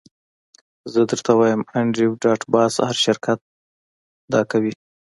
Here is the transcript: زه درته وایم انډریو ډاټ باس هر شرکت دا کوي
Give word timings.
زه 0.91 0.99
درته 1.09 1.31
وایم 1.39 1.61
انډریو 1.79 2.19
ډاټ 2.23 2.41
باس 2.53 2.73
هر 2.87 2.95
شرکت 3.05 3.39
دا 4.33 4.41
کوي 4.51 4.73